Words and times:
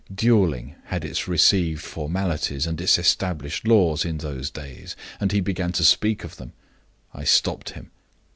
Dueling 0.11 0.77
had 0.85 1.05
its 1.05 1.27
received 1.27 1.83
formalities 1.83 2.65
and 2.65 2.81
its 2.81 2.97
established 2.97 3.67
laws 3.67 4.03
in 4.03 4.17
those 4.17 4.49
days; 4.49 4.95
and 5.19 5.31
he 5.31 5.41
began 5.41 5.71
to 5.73 5.83
speak 5.83 6.23
of 6.23 6.37
them. 6.37 6.53
I 7.13 7.23
stopped 7.23 7.73
him. 7.73 7.91